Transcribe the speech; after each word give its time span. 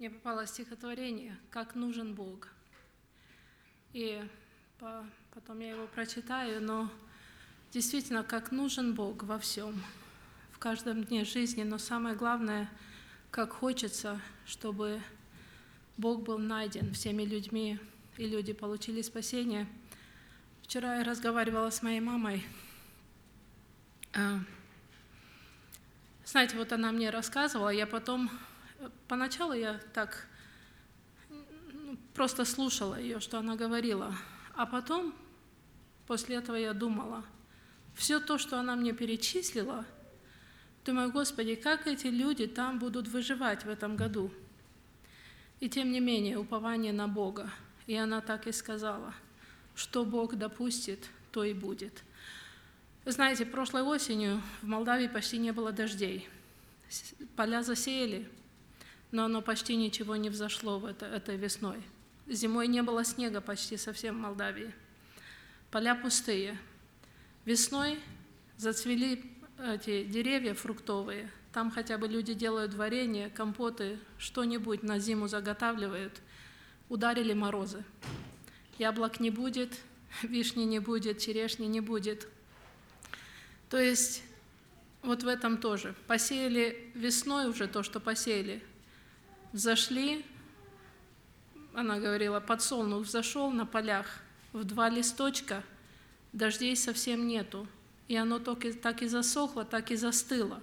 мне 0.00 0.08
попало 0.08 0.46
стихотворение 0.46 1.36
«Как 1.50 1.74
нужен 1.74 2.14
Бог». 2.14 2.48
И 3.92 4.26
по, 4.78 5.04
потом 5.34 5.60
я 5.60 5.72
его 5.72 5.86
прочитаю, 5.88 6.62
но 6.62 6.90
действительно, 7.70 8.24
как 8.24 8.50
нужен 8.50 8.94
Бог 8.94 9.24
во 9.24 9.38
всем, 9.38 9.84
в 10.52 10.58
каждом 10.58 11.04
дне 11.04 11.26
жизни, 11.26 11.64
но 11.64 11.76
самое 11.76 12.16
главное, 12.16 12.70
как 13.30 13.52
хочется, 13.52 14.18
чтобы 14.46 15.02
Бог 15.98 16.22
был 16.22 16.38
найден 16.38 16.94
всеми 16.94 17.24
людьми, 17.24 17.78
и 18.16 18.26
люди 18.26 18.54
получили 18.54 19.02
спасение. 19.02 19.66
Вчера 20.62 20.96
я 20.96 21.04
разговаривала 21.04 21.68
с 21.68 21.82
моей 21.82 22.00
мамой. 22.00 22.42
А, 24.14 24.40
знаете, 26.24 26.56
вот 26.56 26.72
она 26.72 26.90
мне 26.90 27.10
рассказывала, 27.10 27.68
я 27.68 27.86
потом, 27.86 28.30
поначалу 29.08 29.52
я 29.52 29.80
так 29.92 30.26
ну, 31.28 31.96
просто 32.14 32.44
слушала 32.44 32.98
ее, 32.98 33.20
что 33.20 33.38
она 33.38 33.56
говорила, 33.56 34.14
а 34.54 34.66
потом, 34.66 35.14
после 36.06 36.36
этого 36.36 36.56
я 36.56 36.72
думала, 36.72 37.24
все 37.94 38.20
то, 38.20 38.38
что 38.38 38.58
она 38.58 38.76
мне 38.76 38.92
перечислила, 38.92 39.84
думаю, 40.84 41.12
Господи, 41.12 41.54
как 41.54 41.86
эти 41.86 42.06
люди 42.06 42.46
там 42.46 42.78
будут 42.78 43.08
выживать 43.08 43.64
в 43.64 43.68
этом 43.68 43.96
году? 43.96 44.30
И 45.60 45.68
тем 45.68 45.92
не 45.92 46.00
менее, 46.00 46.38
упование 46.38 46.92
на 46.92 47.06
Бога. 47.06 47.50
И 47.86 47.94
она 47.94 48.20
так 48.20 48.46
и 48.46 48.52
сказала, 48.52 49.14
что 49.74 50.04
Бог 50.04 50.36
допустит, 50.36 51.10
то 51.32 51.44
и 51.44 51.52
будет. 51.52 52.02
Знаете, 53.04 53.44
прошлой 53.44 53.82
осенью 53.82 54.42
в 54.62 54.66
Молдавии 54.66 55.06
почти 55.06 55.38
не 55.38 55.52
было 55.52 55.72
дождей. 55.72 56.28
Поля 57.36 57.62
засеяли, 57.62 58.28
но 59.12 59.24
оно 59.24 59.42
почти 59.42 59.76
ничего 59.76 60.16
не 60.16 60.30
взошло 60.30 60.78
в 60.78 60.84
это, 60.84 61.06
этой 61.06 61.36
весной. 61.36 61.82
Зимой 62.26 62.68
не 62.68 62.82
было 62.82 63.04
снега 63.04 63.40
почти 63.40 63.76
совсем 63.76 64.16
в 64.16 64.20
Молдавии. 64.20 64.72
Поля 65.70 65.94
пустые. 65.94 66.58
Весной 67.44 67.98
зацвели 68.56 69.24
эти 69.58 70.04
деревья 70.04 70.54
фруктовые. 70.54 71.30
Там 71.52 71.70
хотя 71.70 71.98
бы 71.98 72.06
люди 72.06 72.34
делают 72.34 72.74
варенье, 72.74 73.30
компоты, 73.30 73.98
что-нибудь 74.18 74.82
на 74.82 74.98
зиму 74.98 75.26
заготавливают. 75.26 76.20
Ударили 76.88 77.32
морозы. 77.32 77.84
Яблок 78.78 79.20
не 79.20 79.30
будет, 79.30 79.78
вишни 80.22 80.62
не 80.64 80.78
будет, 80.78 81.18
черешни 81.18 81.66
не 81.66 81.80
будет. 81.80 82.28
То 83.68 83.78
есть 83.78 84.22
вот 85.02 85.22
в 85.22 85.28
этом 85.28 85.58
тоже. 85.58 85.94
Посеяли 86.06 86.90
весной 86.94 87.48
уже 87.48 87.66
то, 87.66 87.82
что 87.82 88.00
посеяли. 88.00 88.62
Взошли, 89.52 90.24
она 91.74 91.98
говорила, 91.98 92.40
подсолнух 92.40 93.06
взошел 93.06 93.50
на 93.50 93.66
полях 93.66 94.06
в 94.52 94.64
два 94.64 94.88
листочка, 94.88 95.62
дождей 96.32 96.76
совсем 96.76 97.26
нету. 97.26 97.66
И 98.06 98.16
оно 98.16 98.38
и, 98.38 98.72
так 98.72 99.02
и 99.02 99.06
засохло, 99.06 99.64
так 99.64 99.90
и 99.90 99.96
застыло. 99.96 100.60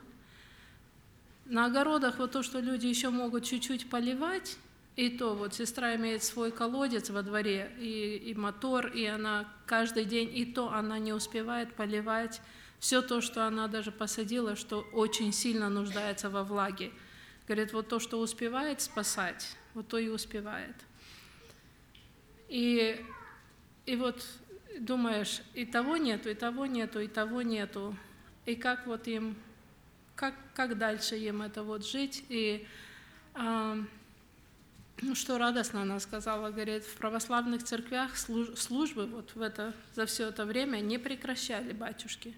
На 1.46 1.66
огородах 1.66 2.20
вот 2.20 2.34
то, 2.34 2.44
что 2.44 2.60
люди 2.60 2.88
еще 2.88 3.10
могут 3.10 3.46
чуть-чуть 3.46 3.90
поливать, 3.90 4.58
и 4.98 5.10
то 5.10 5.34
вот 5.36 5.54
сестра 5.54 5.96
имеет 5.96 6.24
свой 6.24 6.52
колодец 6.52 7.10
во 7.10 7.22
дворе, 7.22 7.72
и, 7.80 8.18
и 8.18 8.34
мотор, 8.34 8.88
и 8.88 9.06
она 9.06 9.48
каждый 9.66 10.04
день, 10.06 10.36
и 10.36 10.46
то 10.46 10.74
она 10.74 11.00
не 11.00 11.14
успевает 11.14 11.74
поливать 11.74 12.42
все 12.80 13.02
то, 13.02 13.22
что 13.22 13.48
она 13.48 13.68
даже 13.68 13.92
посадила, 13.92 14.56
что 14.56 14.82
очень 14.92 15.32
сильно 15.32 15.70
нуждается 15.70 16.30
во 16.30 16.44
влаге. 16.44 16.92
Говорит, 17.48 17.74
вот 17.74 17.88
то, 17.88 18.00
что 18.00 18.20
успевает 18.20 18.82
спасать, 18.82 19.56
вот 19.74 19.88
то 19.88 19.98
и 19.98 20.10
успевает. 20.10 20.76
И, 22.50 23.04
и 23.86 23.96
вот 23.96 24.26
думаешь, 24.80 25.42
и 25.54 25.66
того 25.66 25.98
нету, 25.98 26.30
и 26.30 26.34
того 26.34 26.66
нету, 26.66 27.00
и 27.00 27.08
того 27.08 27.42
нету. 27.42 27.96
И 28.46 28.56
как 28.56 28.86
вот 28.86 29.08
им, 29.08 29.36
как, 30.16 30.34
как 30.56 30.78
дальше 30.78 31.18
им 31.18 31.42
это 31.42 31.64
вот 31.64 31.86
жить? 31.86 32.26
И 32.30 32.68
а, 33.34 33.78
ну, 35.02 35.14
что 35.14 35.38
радостно 35.38 35.84
она 35.84 36.00
сказала, 36.00 36.50
говорит, 36.50 36.84
в 36.84 36.96
православных 36.96 37.64
церквях 37.64 38.18
службы 38.18 39.06
вот 39.06 39.36
в 39.36 39.42
это, 39.42 39.74
за 39.94 40.06
все 40.06 40.30
это 40.30 40.46
время 40.46 40.80
не 40.80 40.98
прекращали 40.98 41.72
батюшки. 41.72 42.34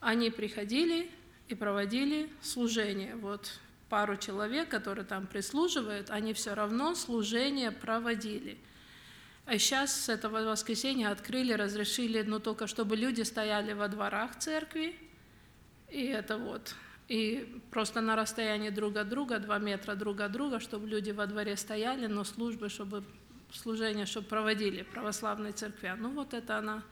Они 0.00 0.30
приходили 0.30 1.10
и 1.48 1.54
проводили 1.54 2.30
служение. 2.42 3.16
Вот 3.16 3.58
пару 3.88 4.16
человек, 4.16 4.68
которые 4.68 5.04
там 5.04 5.26
прислуживают, 5.26 6.10
они 6.10 6.32
все 6.32 6.54
равно 6.54 6.94
служение 6.94 7.70
проводили– 7.70 8.58
а 9.46 9.58
сейчас 9.58 9.94
с 9.94 10.08
этого 10.08 10.42
воскресенья 10.42 11.12
открыли, 11.12 11.52
разрешили, 11.52 12.22
но 12.22 12.40
только 12.40 12.66
чтобы 12.66 12.96
люди 12.96 13.22
стояли 13.22 13.74
во 13.74 13.86
дворах 13.86 14.36
церкви, 14.36 14.96
и 15.88 16.04
это 16.06 16.36
вот, 16.36 16.74
и 17.06 17.62
просто 17.70 18.00
на 18.00 18.16
расстоянии 18.16 18.70
друг 18.70 18.96
от 18.96 19.08
друга, 19.08 19.38
два 19.38 19.58
метра 19.58 19.94
друг 19.94 20.20
от 20.20 20.32
друга, 20.32 20.58
чтобы 20.58 20.88
люди 20.88 21.12
во 21.12 21.28
дворе 21.28 21.56
стояли, 21.56 22.08
но 22.08 22.24
службы, 22.24 22.68
чтобы 22.68 23.04
служение, 23.52 24.04
чтобы 24.04 24.26
проводили 24.26 24.82
православные 24.82 25.52
церкви. 25.52 25.94
Ну 25.96 26.10
вот 26.10 26.34
это 26.34 26.58
она 26.58 26.82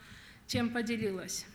тем 0.47 0.72
поделилась. 0.72 1.47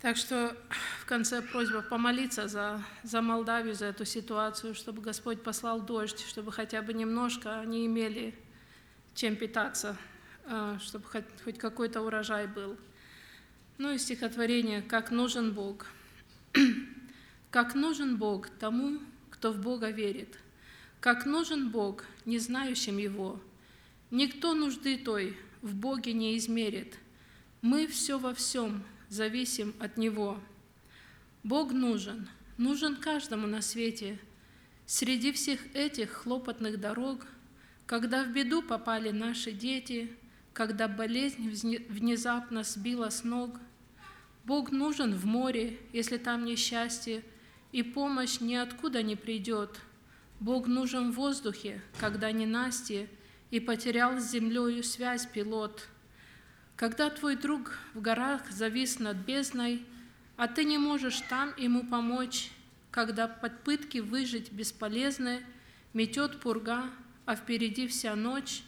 Так 0.00 0.16
что 0.16 0.54
в 1.00 1.06
конце 1.06 1.40
просьба 1.40 1.80
помолиться 1.80 2.48
за, 2.48 2.82
за 3.02 3.22
Молдавию, 3.22 3.74
за 3.74 3.86
эту 3.86 4.04
ситуацию, 4.04 4.74
чтобы 4.74 5.00
Господь 5.00 5.42
послал 5.42 5.80
дождь, 5.80 6.20
чтобы 6.28 6.52
хотя 6.52 6.82
бы 6.82 6.92
немножко 6.92 7.60
они 7.60 7.86
имели 7.86 8.34
чем 9.14 9.34
питаться, 9.36 9.96
а, 10.44 10.78
чтобы 10.78 11.06
хоть, 11.06 11.24
хоть 11.42 11.58
какой-то 11.58 12.02
урожай 12.02 12.46
был. 12.46 12.76
Ну 13.78 13.92
и 13.92 13.98
стихотворение 13.98 14.82
«Как 14.82 15.10
нужен 15.10 15.52
Бог». 15.52 15.86
«Как 17.50 17.74
нужен 17.74 18.18
Бог 18.18 18.50
тому, 18.50 19.00
кто 19.30 19.52
в 19.52 19.58
Бога 19.58 19.90
верит, 19.90 20.38
как 21.00 21.24
нужен 21.24 21.70
Бог, 21.70 22.04
не 22.24 22.38
знающим 22.38 22.98
Его. 22.98 23.40
Никто 24.10 24.54
нужды 24.54 24.98
той 24.98 25.38
в 25.62 25.74
Боге 25.74 26.12
не 26.12 26.36
измерит. 26.36 26.98
Мы 27.62 27.86
все 27.86 28.18
во 28.18 28.34
всем 28.34 28.82
зависим 29.08 29.74
от 29.78 29.96
Него. 29.96 30.40
Бог 31.42 31.72
нужен, 31.72 32.28
нужен 32.58 32.96
каждому 32.96 33.46
на 33.46 33.62
свете. 33.62 34.18
Среди 34.86 35.32
всех 35.32 35.74
этих 35.74 36.10
хлопотных 36.10 36.80
дорог– 36.80 37.26
когда 37.86 38.24
в 38.24 38.32
беду 38.32 38.62
попали 38.62 39.10
наши 39.10 39.52
дети, 39.52 40.10
когда 40.52 40.88
болезнь 40.88 41.48
внезапно 41.88 42.64
сбила 42.64 43.10
с 43.10 43.22
ног, 43.22 43.60
Бог 44.44 44.72
нужен 44.72 45.14
в 45.14 45.24
море, 45.24 45.78
если 45.92 46.18
там 46.18 46.44
несчастье, 46.44 47.22
и 47.70 47.84
помощь 47.84 48.40
ниоткуда 48.40 49.04
не 49.04 49.14
придет. 49.14 49.78
Бог 50.40 50.66
нужен 50.66 51.12
в 51.12 51.14
воздухе, 51.14 51.80
когда 52.00 52.32
ненастье, 52.32 53.08
и 53.52 53.60
потерял 53.60 54.18
с 54.18 54.32
землею 54.32 54.82
связь 54.82 55.26
пилот. 55.26 55.88
Когда 56.76 57.08
твой 57.08 57.36
друг 57.36 57.78
в 57.94 58.02
горах 58.02 58.50
завис 58.50 58.98
над 58.98 59.16
бездной, 59.16 59.82
а 60.36 60.46
ты 60.46 60.64
не 60.64 60.76
можешь 60.76 61.22
там 61.22 61.54
ему 61.56 61.82
помочь, 61.86 62.50
когда 62.90 63.28
под 63.28 63.62
пытки 63.64 63.98
выжить 63.98 64.52
бесполезны, 64.52 65.42
метет 65.94 66.38
пурга, 66.40 66.90
а 67.24 67.34
впереди 67.34 67.88
вся 67.88 68.14
ночь. 68.14 68.62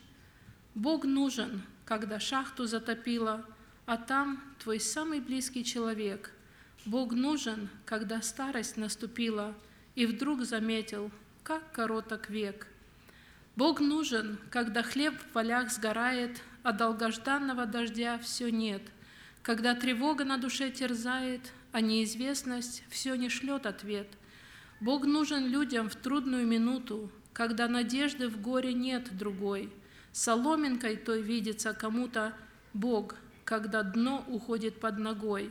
Бог 0.74 1.04
нужен, 1.04 1.62
когда 1.84 2.18
шахту 2.18 2.64
затопило, 2.64 3.44
а 3.84 3.98
там 3.98 4.42
твой 4.58 4.80
самый 4.80 5.20
близкий 5.20 5.62
человек. 5.62 6.32
Бог 6.86 7.12
нужен, 7.12 7.68
когда 7.84 8.22
старость 8.22 8.78
наступила, 8.78 9.54
и 9.94 10.06
вдруг 10.06 10.44
заметил, 10.44 11.10
как 11.42 11.72
короток 11.72 12.30
век. 12.30 12.68
Бог 13.54 13.80
нужен, 13.80 14.38
когда 14.50 14.82
хлеб 14.82 15.14
в 15.20 15.26
полях 15.26 15.70
сгорает, 15.70 16.40
а 16.62 16.72
долгожданного 16.72 17.66
дождя 17.66 18.18
все 18.18 18.50
нет, 18.50 18.82
когда 19.42 19.74
тревога 19.74 20.24
на 20.24 20.38
душе 20.38 20.70
терзает, 20.70 21.52
а 21.72 21.80
неизвестность 21.80 22.84
все 22.90 23.14
не 23.14 23.28
шлет 23.28 23.66
ответ. 23.66 24.08
Бог 24.80 25.04
нужен 25.04 25.46
людям 25.46 25.88
в 25.88 25.96
трудную 25.96 26.46
минуту, 26.46 27.10
когда 27.32 27.68
надежды 27.68 28.28
в 28.28 28.40
горе 28.40 28.72
нет 28.72 29.16
другой. 29.16 29.72
Соломинкой 30.12 30.96
той 30.96 31.22
видится 31.22 31.72
кому-то 31.72 32.32
Бог, 32.74 33.16
когда 33.44 33.82
дно 33.82 34.24
уходит 34.28 34.80
под 34.80 34.98
ногой. 34.98 35.50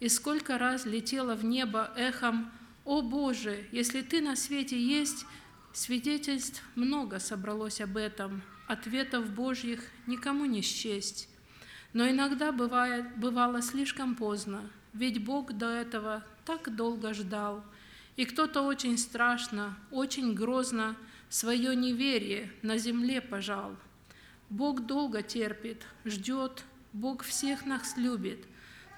И 0.00 0.08
сколько 0.08 0.58
раз 0.58 0.84
летело 0.84 1.34
в 1.34 1.44
небо 1.44 1.90
эхом 1.96 2.50
«О 2.84 3.02
Боже, 3.02 3.66
если 3.70 4.02
Ты 4.02 4.20
на 4.20 4.34
свете 4.34 4.80
есть!» 4.80 5.24
Свидетельств 5.72 6.62
много 6.74 7.18
собралось 7.18 7.80
об 7.80 7.96
этом, 7.96 8.42
ответов 8.72 9.30
Божьих 9.30 9.80
никому 10.06 10.44
не 10.46 10.62
счесть. 10.62 11.28
Но 11.92 12.08
иногда 12.08 12.52
бывает, 12.52 13.16
бывало 13.16 13.62
слишком 13.62 14.16
поздно, 14.16 14.68
ведь 14.92 15.24
Бог 15.24 15.52
до 15.52 15.68
этого 15.68 16.24
так 16.44 16.74
долго 16.74 17.14
ждал– 17.14 17.64
И 18.16 18.24
кто-то 18.26 18.62
очень 18.62 18.98
страшно, 18.98 19.76
очень 19.90 20.34
грозно 20.34 20.96
свое 21.30 21.74
неверие 21.74 22.50
на 22.60 22.76
земле 22.76 23.20
пожал. 23.20 23.76
Бог 24.50 24.84
долго 24.84 25.22
терпит, 25.22 25.86
ждет, 26.04 26.64
Бог 26.92 27.22
всех 27.22 27.64
нас 27.64 27.96
любит, 27.96 28.44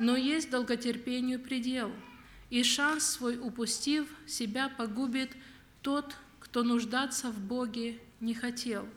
но 0.00 0.16
есть 0.16 0.50
долготерпению 0.50 1.38
предел, 1.38 1.92
и 2.50 2.64
шанс 2.64 3.04
свой 3.04 3.38
упустив, 3.38 4.08
себя 4.26 4.68
погубит 4.68 5.30
тот, 5.80 6.16
кто 6.40 6.64
нуждаться 6.64 7.30
в 7.30 7.38
Боге 7.38 8.00
не 8.18 8.34
хотел. 8.34 8.88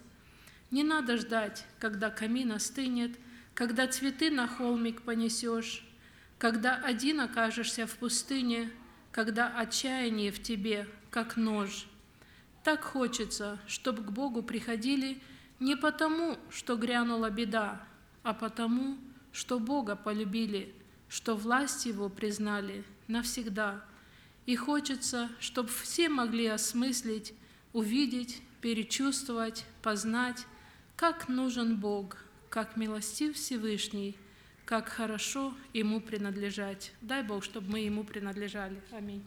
Не 0.69 0.83
надо 0.83 1.17
ждать, 1.17 1.65
когда 1.79 2.09
камин 2.09 2.51
остынет, 2.51 3.17
когда 3.53 3.87
цветы 3.87 4.29
на 4.29 4.47
холмик 4.47 5.01
понесешь, 5.01 5.85
когда 6.37 6.75
один 6.75 7.21
окажешься 7.21 7.87
в 7.87 7.95
пустыне, 7.97 8.69
когда 9.11 9.57
отчаяние 9.57 10.31
в 10.31 10.43
тебе, 10.43 10.87
как 11.09 11.37
нож. 11.37 11.87
Так 12.63 12.83
хочется, 12.83 13.59
чтобы 13.65 14.03
к 14.03 14.11
Богу 14.11 14.43
приходили 14.43 15.21
не 15.59 15.77
потому, 15.77 16.37
что 16.49 16.75
грянула 16.75 17.29
беда, 17.29 17.81
а 18.23 18.33
потому, 18.33 18.97
что 19.31 19.59
Бога 19.59 19.95
полюбили, 19.95 20.73
что 21.07 21.35
власть 21.35 21.85
Его 21.85 22.09
признали 22.09 22.83
навсегда. 23.07 23.83
И 24.45 24.55
хочется, 24.55 25.29
чтобы 25.39 25.69
все 25.69 26.09
могли 26.09 26.47
осмыслить, 26.47 27.33
увидеть, 27.73 28.41
перечувствовать, 28.61 29.65
познать, 29.81 30.45
как 30.97 31.29
нужен 31.29 31.77
Бог, 31.79 32.17
как 32.49 32.75
милостив 32.75 33.35
Всевышний, 33.35 34.17
как 34.65 34.89
хорошо 34.89 35.53
Ему 35.71 36.01
принадлежать. 36.01 36.91
Дай 37.01 37.23
Бог, 37.23 37.43
чтобы 37.43 37.71
мы 37.71 37.79
Ему 37.81 38.03
принадлежали. 38.03 38.81
Аминь. 38.91 39.23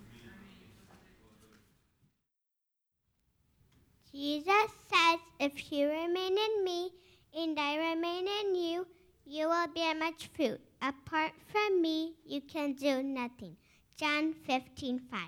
Jesus 4.12 4.70
says, 4.90 5.20
If 5.38 5.70
you 5.70 5.88
remain 5.88 6.37
in 6.37 6.64
me 6.64 6.90
and 7.32 7.56
I 7.56 7.93
remain 7.93 8.26
in 8.26 8.56
you, 8.56 8.87
you 9.25 9.46
will 9.49 9.69
bear 9.73 9.94
much 9.94 10.28
fruit. 10.34 10.61
Apart 10.82 11.32
from 11.52 11.81
me, 11.81 12.16
you 12.26 12.40
can 12.40 12.73
do 12.73 13.05
nothing. 13.05 13.56
John 13.96 14.34
15 14.44 14.99
5. 15.08 15.20